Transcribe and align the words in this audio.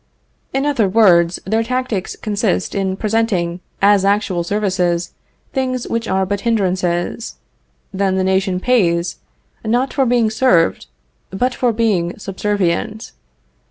In 0.51 0.65
other 0.65 0.89
words, 0.89 1.39
their 1.45 1.61
tactics 1.61 2.15
consist 2.15 2.73
in 2.73 2.97
presenting 2.97 3.59
as 3.83 4.03
actual 4.03 4.43
services 4.43 5.13
things 5.53 5.87
which 5.87 6.07
are 6.07 6.25
but 6.25 6.41
hindrances; 6.41 7.35
then 7.93 8.15
the 8.17 8.23
nation 8.23 8.59
pays, 8.59 9.17
not 9.63 9.93
for 9.93 10.07
being 10.07 10.31
served, 10.31 10.87
but 11.29 11.53
for 11.53 11.71
being 11.71 12.17
subservient. 12.17 13.11